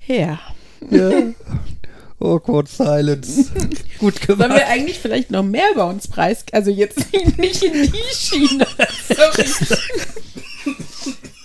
[0.08, 0.40] Ja.
[0.90, 1.12] ja.
[2.22, 3.46] Awkward Silence.
[4.00, 4.56] Gut Sollen gemacht.
[4.56, 6.46] wir eigentlich vielleicht noch mehr bei uns preis...
[6.52, 7.00] Also jetzt
[7.38, 8.66] nicht in die Schiene.
[9.08, 9.46] Sorry.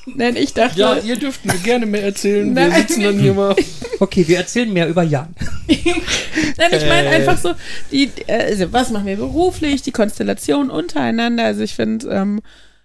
[0.14, 0.78] Nein, ich dachte...
[0.80, 2.54] ja, ihr dürft mir gerne mehr erzählen.
[2.54, 2.86] Wir Nein.
[2.86, 3.54] sitzen dann hier mal.
[3.98, 5.34] Okay, wir erzählen mehr über Jan.
[5.66, 7.14] Nein, ich meine Äh.
[7.16, 7.52] einfach so,
[7.90, 11.44] die, äh, also was machen wir beruflich, die Konstellation untereinander.
[11.44, 12.40] Also ich finde, ähm,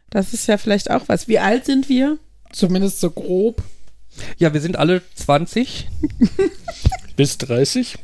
[0.09, 1.27] das ist ja vielleicht auch was.
[1.27, 2.17] Wie alt sind wir?
[2.51, 3.61] Zumindest so grob.
[4.37, 5.87] Ja, wir sind alle 20.
[7.15, 7.97] Bis 30?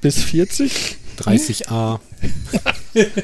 [0.00, 0.96] Bis 40?
[1.18, 2.00] 30a.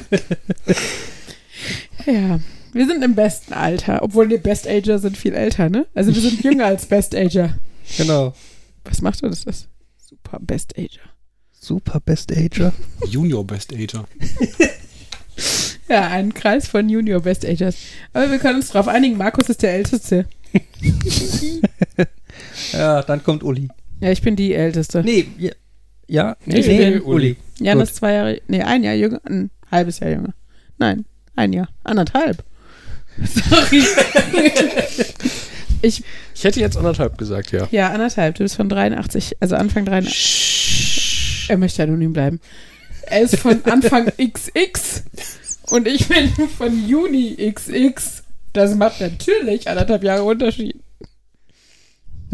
[2.05, 2.39] Ja,
[2.71, 4.01] wir sind im besten Alter.
[4.01, 5.85] Obwohl die Best Ager sind viel älter, ne?
[5.93, 7.57] Also wir sind jünger als Best Ager.
[7.97, 8.33] Genau.
[8.85, 9.67] Was macht uns das?
[9.97, 11.01] Super Best Ager.
[11.51, 12.73] Super Best Ager.
[13.05, 14.05] Junior Best Ager.
[15.89, 17.75] Ja, ein Kreis von Junior Best Agers.
[18.13, 20.25] Aber wir können uns darauf einigen, Markus ist der Älteste.
[22.73, 23.69] Ja, dann kommt Uli.
[24.01, 25.03] Ja, ich bin die Älteste.
[25.03, 25.51] Nee, ja.
[26.07, 27.01] ja Nee, nee, nee, nee, Uli.
[27.01, 27.37] Uli.
[27.59, 27.87] Jan gut.
[27.87, 30.33] ist zwei Jahre, nee, ein Jahr jünger, ein halbes Jahr jünger.
[30.77, 31.05] Nein,
[31.35, 32.43] ein Jahr, anderthalb.
[33.25, 33.83] Sorry.
[35.81, 36.03] ich,
[36.33, 37.67] Ich hätte jetzt anderthalb gesagt, ja.
[37.71, 38.35] ja, anderthalb.
[38.35, 41.47] Du bist von 83, also Anfang 83.
[41.49, 42.39] Er möchte anonym bleiben.
[43.01, 45.03] Er ist von Anfang XX
[45.63, 48.23] und ich bin von Juni XX.
[48.53, 50.79] Das macht natürlich anderthalb Jahre Unterschied.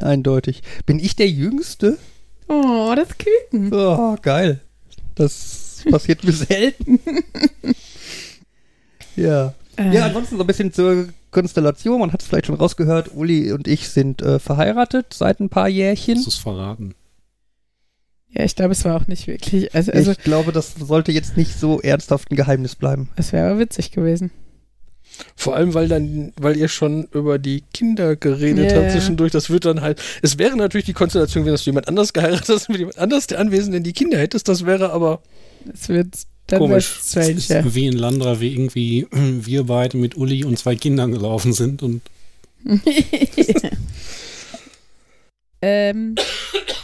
[0.02, 0.62] Eindeutig.
[0.86, 1.98] Bin ich der Jüngste?
[2.48, 3.74] Oh, das Küken.
[3.74, 4.62] Oh, geil.
[5.16, 7.00] Das passiert mir selten.
[9.16, 9.54] ja.
[9.78, 12.00] Äh, Ja, ansonsten so ein bisschen zur Konstellation.
[12.00, 13.12] Man hat es vielleicht schon rausgehört.
[13.14, 16.16] Uli und ich sind äh, verheiratet seit ein paar Jährchen.
[16.18, 16.96] Hast du es verraten?
[18.30, 19.74] ja, ich glaube, es war auch nicht wirklich.
[19.74, 23.10] Also, also ich glaube, das sollte jetzt nicht so ernsthaft ein Geheimnis bleiben.
[23.16, 24.32] es wäre aber witzig gewesen.
[25.36, 29.32] Vor allem, weil dann, weil ihr schon über die Kinder geredet Ja, habt zwischendurch.
[29.32, 30.02] Das wird dann halt.
[30.22, 33.40] Es wäre natürlich die Konstellation dass du jemand anders geheiratet hast, mit jemand anders der
[33.40, 34.48] Anwesenden die Kinder hättest.
[34.48, 35.22] Das wäre aber.
[35.74, 36.08] Es wird
[36.48, 37.00] dann Komisch.
[37.04, 37.32] strange.
[37.34, 41.54] Es ist wie in Landra, wie irgendwie wir beide mit Uli und zwei Kindern gelaufen
[41.54, 42.02] sind und
[45.62, 46.16] ähm,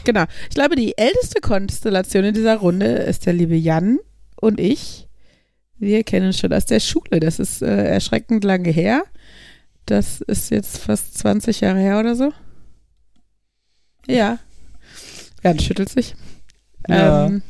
[0.03, 0.25] genau.
[0.49, 3.97] Ich glaube, die älteste Konstellation in dieser Runde ist der liebe Jan
[4.35, 5.07] und ich.
[5.81, 7.19] Wir kennen schon aus der Schule.
[7.19, 9.03] Das ist äh, erschreckend lange her.
[9.87, 12.31] Das ist jetzt fast 20 Jahre her oder so.
[14.05, 14.37] Ja.
[15.43, 16.13] Jan schüttelt sich.
[16.87, 17.25] Ja.
[17.25, 17.41] Ähm,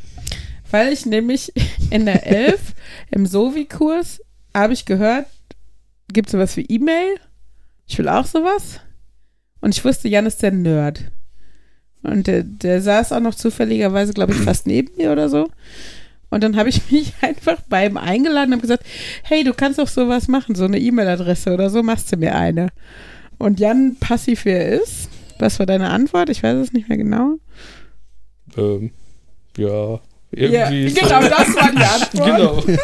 [0.70, 1.52] weil ich nämlich
[1.89, 2.74] in der 11
[3.12, 4.22] im Sovi-Kurs
[4.56, 5.28] habe ich gehört,
[6.08, 7.20] gibt es sowas wie E-Mail.
[7.86, 8.80] Ich will auch sowas.
[9.60, 11.12] Und ich wusste, Jan ist der Nerd.
[12.02, 15.50] Und der, der saß auch noch zufälligerweise, glaube ich, fast neben mir oder so.
[16.32, 18.84] Und dann habe ich mich einfach bei ihm eingeladen und habe gesagt,
[19.24, 22.70] hey, du kannst doch sowas machen, so eine E-Mail-Adresse oder so, machst du mir eine.
[23.38, 26.30] Und Jan, passiv wie er ist, was war deine Antwort?
[26.30, 27.36] Ich weiß es nicht mehr genau.
[28.58, 28.91] Ähm,
[29.58, 30.00] ja.
[30.32, 30.88] Irgendwie.
[30.88, 32.65] ja, genau, das war die Antwort.
[32.65, 32.80] genau.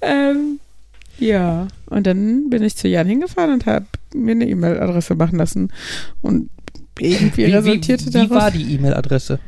[0.00, 0.60] Ähm,
[1.18, 5.72] ja, und dann bin ich zu Jan hingefahren und habe mir eine E-Mail-Adresse machen lassen.
[6.20, 6.50] Und
[6.98, 9.40] irgendwie resultierte wie, daraus wie war die E-Mail-Adresse?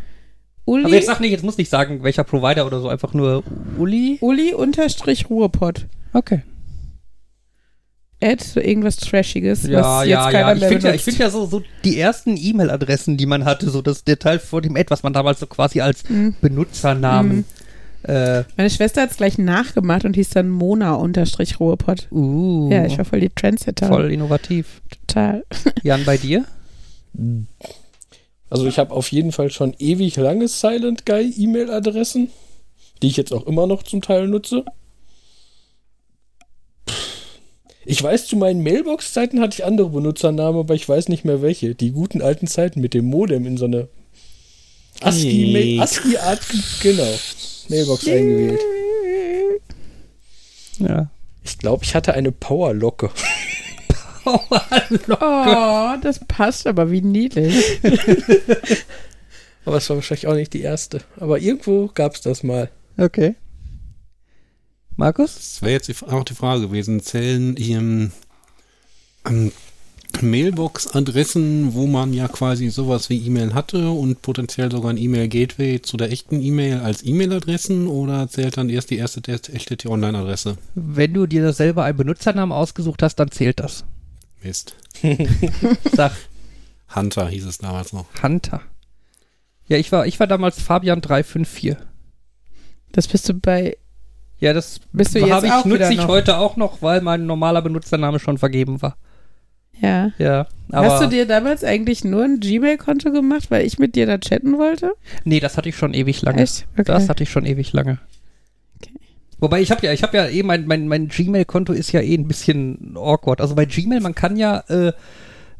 [0.70, 3.42] Uli, Aber jetzt sag nicht, jetzt muss nicht sagen, welcher Provider oder so, einfach nur
[3.78, 4.18] Uli.
[4.20, 5.86] Uli unterstrich Ruhrpott.
[6.12, 6.42] Okay.
[8.22, 10.54] Add so irgendwas Trashiges, Ja, was jetzt ja, keiner ja.
[10.54, 11.04] Ich mehr finde ja, ich benutzt.
[11.04, 14.76] find ja so, so die ersten E-Mail-Adressen, die man hatte, so das Detail vor dem
[14.76, 16.34] Ad, was man damals so quasi als Mhm.
[16.40, 17.46] Benutzernamen.
[18.02, 22.08] Äh, Meine Schwester hat es gleich nachgemacht und hieß dann Mona unterstrich Ruhrpott.
[22.10, 23.88] uh, Ja, ich war voll die Trendsetter.
[23.88, 24.80] voll innovativ.
[25.06, 25.44] Total.
[25.82, 26.44] Jan, bei dir?
[28.50, 32.30] Also ich habe auf jeden Fall schon ewig lange Silent Guy E-Mail-Adressen,
[33.00, 34.64] die ich jetzt auch immer noch zum Teil nutze.
[37.86, 41.74] Ich weiß, zu meinen Mailbox-Zeiten hatte ich andere Benutzernamen, aber ich weiß nicht mehr welche.
[41.74, 43.88] Die guten alten Zeiten mit dem Modem in so eine
[45.00, 45.80] ASCII.
[45.80, 46.40] ASCII-Art,
[46.82, 47.08] genau,
[47.68, 48.60] Mailbox eingewählt.
[50.78, 51.10] Ja.
[51.42, 53.10] Ich glaube, ich hatte eine Powerlocke.
[54.24, 57.80] Oh, das passt aber wie niedlich.
[59.64, 61.00] Aber es war wahrscheinlich auch nicht die erste.
[61.18, 62.70] Aber irgendwo gab es das mal.
[62.96, 63.34] Okay.
[64.96, 65.34] Markus?
[65.34, 68.10] das wäre jetzt auch die Frage gewesen, zählen ähm,
[69.26, 69.52] ähm,
[70.20, 75.96] Mailbox-Adressen, wo man ja quasi sowas wie E-Mail hatte und potenziell sogar ein E-Mail-Gateway zu
[75.96, 80.58] der echten E-Mail als E-Mail-Adressen oder zählt dann erst die erste der echte T-Online-Adresse?
[80.74, 83.84] Wenn du dir selber einen Benutzernamen ausgesucht hast, dann zählt das.
[84.42, 84.76] Mist.
[85.94, 86.12] Sag
[86.94, 88.06] Hunter hieß es damals noch.
[88.22, 88.62] Hunter.
[89.68, 91.76] Ja, ich war, ich war damals Fabian354.
[92.92, 93.76] Das bist du bei.
[94.40, 96.08] Ja, das Bist du jetzt habe ich, auch wieder nutze ich noch?
[96.08, 98.96] heute auch noch, weil mein normaler Benutzername schon vergeben war.
[99.80, 100.10] Ja.
[100.18, 104.06] Ja, aber Hast du dir damals eigentlich nur ein Gmail-Konto gemacht, weil ich mit dir
[104.06, 104.92] da chatten wollte?
[105.24, 106.42] nee, das hatte ich schon ewig lange.
[106.42, 106.66] Echt?
[106.72, 106.84] Okay.
[106.84, 107.98] Das hatte ich schon ewig lange.
[109.40, 112.14] Wobei ich habe ja, ich habe ja eh mein mein mein Gmail-Konto ist ja eh
[112.14, 113.40] ein bisschen awkward.
[113.40, 114.92] Also bei Gmail man kann ja äh,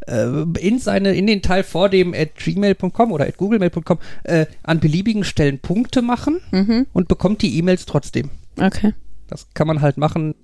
[0.07, 4.81] äh, in seine in den Teil vor dem at gmail.com oder at googlemail.com äh, an
[4.81, 6.87] beliebigen Stellen Punkte machen Mhm.
[6.93, 8.31] und bekommt die E-Mails trotzdem.
[8.61, 8.93] Okay.
[9.29, 10.35] Das kann man halt machen.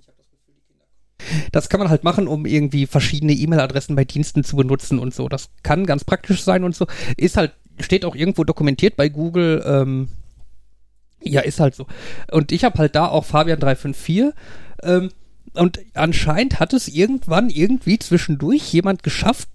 [1.50, 5.28] Das kann man halt machen, um irgendwie verschiedene E-Mail-Adressen bei Diensten zu benutzen und so.
[5.28, 6.86] Das kann ganz praktisch sein und so.
[7.16, 9.62] Ist halt, steht auch irgendwo dokumentiert bei Google.
[9.66, 10.08] Ähm,
[11.22, 11.86] ja, ist halt so.
[12.30, 14.32] Und ich habe halt da auch Fabian354.
[14.82, 15.10] Ähm,
[15.54, 19.48] und anscheinend hat es irgendwann irgendwie zwischendurch jemand geschafft,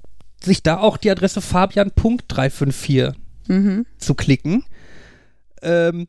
[0.43, 3.13] sich da auch die Adresse Fabian.354
[3.47, 3.85] Mhm.
[3.97, 4.63] zu klicken.
[5.61, 6.07] Ähm,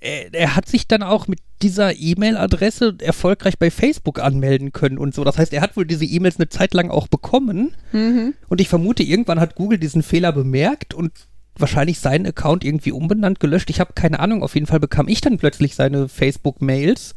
[0.00, 5.14] er, er hat sich dann auch mit dieser E-Mail-Adresse erfolgreich bei Facebook anmelden können und
[5.14, 5.24] so.
[5.24, 7.74] Das heißt, er hat wohl diese E-Mails eine Zeit lang auch bekommen.
[7.92, 8.34] Mhm.
[8.48, 11.12] Und ich vermute, irgendwann hat Google diesen Fehler bemerkt und
[11.56, 13.70] wahrscheinlich seinen Account irgendwie umbenannt, gelöscht.
[13.70, 14.42] Ich habe keine Ahnung.
[14.42, 17.14] Auf jeden Fall bekam ich dann plötzlich seine Facebook-Mails.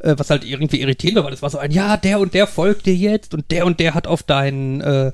[0.00, 2.46] Äh, was halt irgendwie irritierend war, weil es war so ein, ja, der und der
[2.46, 5.12] folgt dir jetzt und der und der hat auf deinen, äh,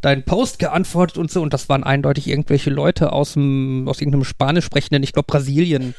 [0.00, 1.42] deinen Post geantwortet und so.
[1.42, 5.94] Und das waren eindeutig irgendwelche Leute aus, dem, aus irgendeinem Spanisch sprechenden, ich glaube Brasilien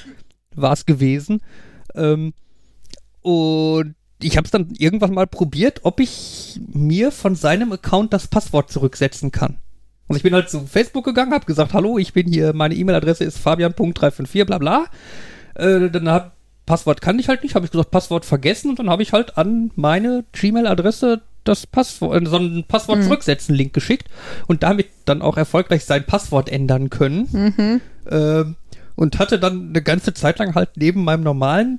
[0.54, 1.40] war es gewesen.
[1.94, 2.34] Ähm,
[3.22, 8.26] und ich habe es dann irgendwann mal probiert, ob ich mir von seinem Account das
[8.26, 9.58] Passwort zurücksetzen kann.
[10.08, 13.24] Und ich bin halt zu Facebook gegangen, habe gesagt, hallo, ich bin hier, meine E-Mail-Adresse
[13.24, 14.86] ist fabian.354, bla bla.
[15.54, 16.32] Äh, dann hab,
[16.66, 19.38] Passwort kann ich halt nicht, habe ich gesagt, Passwort vergessen und dann habe ich halt
[19.38, 23.04] an meine Gmail-Adresse das Passwort, äh, so einen Passwort Mhm.
[23.04, 24.08] zurücksetzen Link geschickt
[24.46, 27.28] und damit dann auch erfolgreich sein Passwort ändern können.
[27.30, 27.80] Mhm.
[28.10, 28.56] Ähm,
[28.96, 31.78] und hatte dann eine ganze Zeit lang halt neben meinem normalen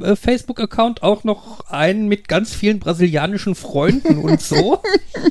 [0.00, 4.80] äh, Facebook-Account auch noch einen mit ganz vielen brasilianischen Freunden und so.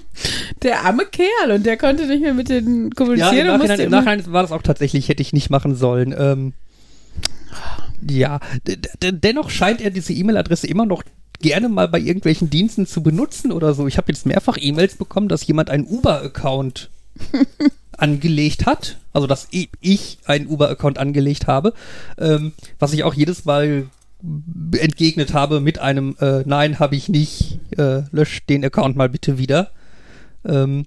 [0.62, 3.68] Der arme Kerl und der konnte nicht mehr mit den ja, kommunizieren im und musste
[3.68, 6.16] Nachhinein, im Nachhinein war das auch tatsächlich, hätte ich nicht machen sollen.
[6.18, 6.54] Ähm,
[8.10, 8.40] ja,
[9.02, 11.04] dennoch scheint er diese E-Mail-Adresse immer noch
[11.42, 13.88] gerne mal bei irgendwelchen Diensten zu benutzen oder so.
[13.88, 16.90] Ich habe jetzt mehrfach E-Mails bekommen, dass jemand einen Uber-Account
[17.98, 18.98] angelegt hat.
[19.12, 21.74] Also, dass ich einen Uber-Account angelegt habe.
[22.18, 23.90] Ähm, was ich auch jedes Mal
[24.78, 27.60] entgegnet habe mit einem äh, Nein, habe ich nicht.
[27.78, 29.72] Äh, lösch den Account mal bitte wieder.
[30.46, 30.86] Ähm,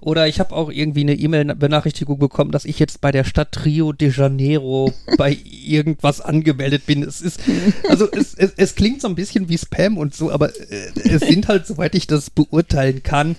[0.00, 3.92] oder ich habe auch irgendwie eine E-Mail-Benachrichtigung bekommen, dass ich jetzt bei der Stadt Rio
[3.92, 7.02] de Janeiro bei irgendwas angemeldet bin.
[7.02, 7.40] Es ist,
[7.88, 11.20] also es, es, es klingt so ein bisschen wie Spam und so, aber äh, es
[11.22, 13.36] sind halt, soweit ich das beurteilen kann,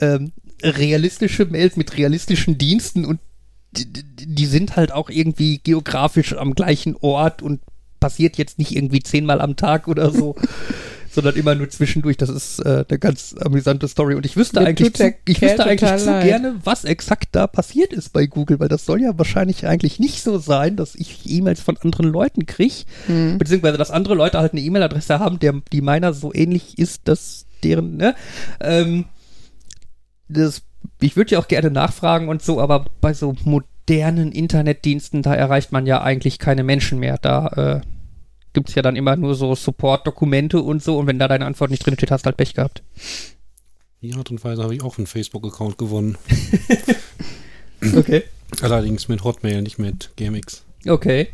[0.00, 3.20] ähm, realistische Mails mit realistischen Diensten und
[3.72, 3.86] die
[4.26, 7.60] die sind halt auch irgendwie geografisch am gleichen Ort und
[8.00, 10.34] passiert jetzt nicht irgendwie zehnmal am Tag oder so,
[11.10, 12.16] sondern immer nur zwischendurch.
[12.16, 14.14] Das ist äh, eine ganz amüsante Story.
[14.14, 16.24] Und ich wüsste Mir eigentlich, zu, ich wüsste eigentlich zu leid.
[16.24, 20.22] gerne, was exakt da passiert ist bei Google, weil das soll ja wahrscheinlich eigentlich nicht
[20.22, 23.38] so sein, dass ich E-Mails von anderen Leuten kriege, Hm.
[23.38, 27.46] beziehungsweise dass andere Leute halt eine E-Mail-Adresse haben, der, die meiner so ähnlich ist, dass
[27.64, 28.14] deren, ne?
[28.60, 29.04] Ähm,
[30.28, 30.62] das,
[31.00, 33.34] ich würde ja auch gerne nachfragen und so, aber bei so
[33.90, 37.18] modernen Internetdiensten, da erreicht man ja eigentlich keine Menschen mehr.
[37.18, 37.86] Da äh,
[38.52, 41.70] gibt es ja dann immer nur so Support-Dokumente und so und wenn da deine Antwort
[41.72, 42.82] nicht drin steht, hast du halt Pech gehabt.
[44.00, 46.16] Die Art und Weise habe ich auch einen Facebook-Account gewonnen.
[47.96, 48.24] Okay.
[48.60, 50.64] Allerdings mit Hotmail, nicht mit GMX.
[50.86, 51.28] Okay.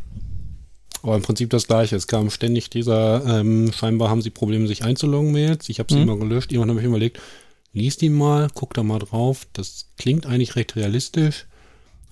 [1.02, 1.96] Aber im Prinzip das gleiche.
[1.96, 5.68] Es kam ständig dieser, ähm, scheinbar haben sie Probleme, sich einzuloggen, Mails.
[5.68, 6.02] Ich habe sie Mhm.
[6.04, 6.52] immer gelöscht.
[6.52, 7.18] Irgendwann habe ich überlegt,
[7.72, 9.48] lies die mal, guck da mal drauf.
[9.54, 11.46] Das klingt eigentlich recht realistisch.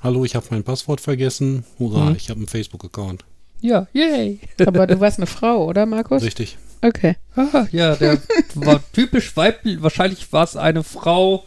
[0.05, 1.64] Hallo, ich habe mein Passwort vergessen.
[1.79, 2.17] Hurra, Mhm.
[2.17, 3.25] ich habe einen Facebook-Account.
[3.61, 4.38] Ja, yay.
[4.67, 6.23] Aber du warst eine Frau, oder Markus?
[6.23, 6.59] Richtig.
[6.83, 7.17] Okay.
[7.35, 8.19] Ah, ja, der
[8.55, 9.83] war typisch weiblich.
[9.83, 11.45] Wahrscheinlich war es eine Frau.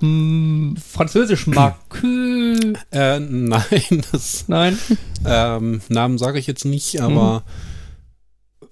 [0.00, 2.58] Hm, Französisch Marcus.
[2.92, 4.78] Äh, nein, das Nein.
[5.24, 7.42] ähm, Namen sage ich jetzt nicht, aber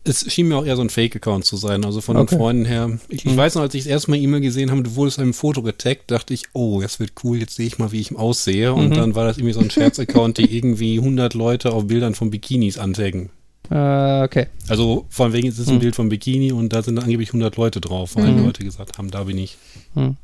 [0.08, 1.84] es schien mir auch eher so ein Fake-Account zu sein.
[1.84, 2.34] Also von Okay.
[2.34, 2.98] den Freunden her.
[3.08, 3.36] Ich, ich Mhm.
[3.36, 6.10] weiß noch, als ich das erste Mal E-Mail gesehen habe, du wurdest einem Foto getaggt,
[6.10, 8.72] dachte ich, oh, das wird cool, jetzt sehe ich mal, wie ich aussehe.
[8.74, 8.94] Und Mhm.
[8.94, 12.78] dann war das irgendwie so ein Scherz-Account, die irgendwie 100 Leute auf Bildern von Bikinis
[12.78, 13.30] antaggen.
[13.70, 14.46] Äh, okay.
[14.68, 15.80] Also von wegen ist es ein Hm.
[15.80, 18.36] Bild vom Bikini und da sind angeblich 100 Leute drauf, weil Mhm.
[18.38, 19.58] die Leute gesagt haben, da bin ich.
[19.94, 20.16] Hm.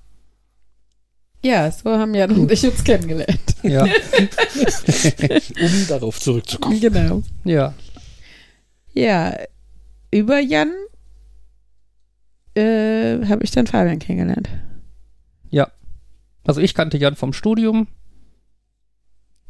[1.42, 3.38] Ja, so haben Jan und ich uns kennengelernt.
[3.62, 3.85] Ja,
[5.61, 6.81] Um darauf zurückzukommen.
[6.81, 7.23] Genau.
[7.44, 7.75] ja.
[8.94, 9.37] Ja,
[10.14, 10.72] über Jan
[12.55, 14.48] äh, habe ich dann Fabian kennengelernt.
[16.44, 17.88] Also ich kannte Jan vom Studium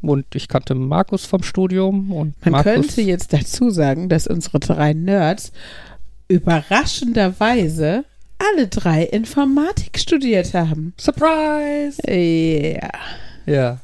[0.01, 2.73] und ich kannte Markus vom Studium und Man Markus.
[2.73, 5.51] könnte jetzt dazu sagen, dass unsere drei Nerds
[6.27, 8.05] überraschenderweise
[8.37, 10.93] alle drei Informatik studiert haben.
[10.99, 12.01] Surprise!
[12.09, 12.91] Ja.
[13.45, 13.79] Ja.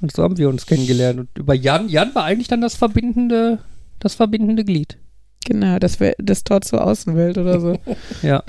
[0.00, 1.20] Und so haben wir uns kennengelernt.
[1.20, 3.60] Und über Jan, Jan war eigentlich dann das verbindende,
[3.98, 4.98] das verbindende Glied.
[5.46, 7.78] Genau, das, das Tor zur Außenwelt oder so.
[8.22, 8.42] Ja.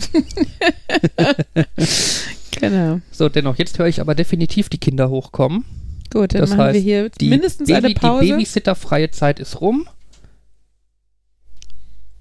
[2.60, 3.00] genau.
[3.12, 5.64] So, dennoch, jetzt höre ich aber definitiv die Kinder hochkommen.
[6.12, 8.26] Gut, dann Das machen wir heißt, hier Die mindestens Baby, eine Pause.
[8.26, 9.88] Die Babysitterfreie Zeit ist rum.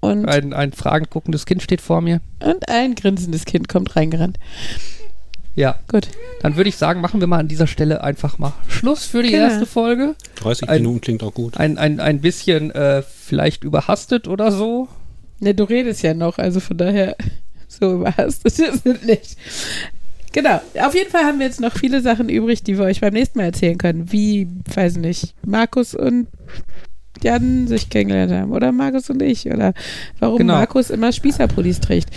[0.01, 2.21] und, Ein, ein fragend guckendes Kind steht vor mir.
[2.43, 4.37] und ein grinsendes Kind kommt reingerannt.
[5.57, 6.07] Ja, Gut.
[6.41, 9.31] dann würde ich sagen, machen wir mal an dieser Stelle einfach mal Schluss für die
[9.31, 9.45] Genau.
[9.45, 10.15] erste Folge.
[10.35, 11.57] 30 Ein- Minuten klingt auch gut.
[11.57, 14.87] Ein, ein, ein bisschen äh, vielleicht überhastet oder so.
[15.39, 17.15] Ne, du redest ja noch, also von daher
[17.67, 19.35] so überhastet ist es nicht.
[20.31, 20.61] Genau.
[20.79, 23.39] Auf jeden Fall haben wir jetzt noch viele Sachen übrig, die wir euch beim nächsten
[23.39, 24.11] Mal erzählen können.
[24.11, 26.27] Wie, weiß nicht, Markus und
[27.23, 28.51] Jan sich kennengelernt haben.
[28.51, 29.45] Oder Markus und ich.
[29.47, 29.73] Oder
[30.19, 30.53] warum Genau.
[30.55, 32.09] Markus immer Spießerpullis trägt.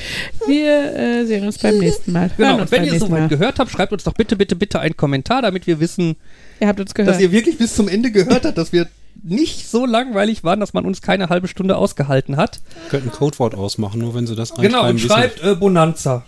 [0.46, 2.30] Wir äh, sehen uns beim nächsten Mal.
[2.36, 4.80] Hören Genau, und wenn ihr nächsten soweit gehört habt, schreibt uns doch bitte, bitte, bitte
[4.80, 6.16] einen Kommentar, damit wir wissen,
[6.60, 7.14] Ihr habt uns gehört.
[7.14, 8.88] dass ihr wirklich bis zum Ende gehört habt, dass wir
[9.22, 12.60] nicht so langweilig waren, dass man uns keine halbe Stunde ausgehalten hat.
[12.88, 16.24] Könnten ein Codewort ausmachen, nur wenn sie das Genau, und schreibt äh, Bonanza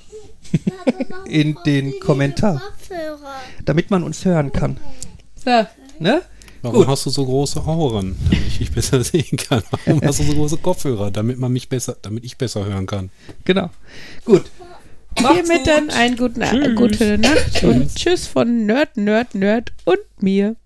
[1.27, 2.61] in den Kommentar,
[3.65, 4.77] damit man uns hören kann.
[5.43, 5.67] so,
[5.99, 6.23] Ne?
[6.63, 6.87] Warum Gut.
[6.89, 9.63] hast du so große Ohren, damit ich dich besser sehen kann?
[9.85, 13.11] Warum hast du so große Kopfhörer, damit man mich besser, damit ich besser hören kann?
[13.45, 13.69] Genau.
[14.25, 14.45] Gut.
[15.21, 15.67] Macht's hiermit gut.
[15.67, 16.75] dann einen guten, Tschüss.
[16.77, 20.57] gute Nacht und Tschüss von Nerd, Nerd, Nerd und mir.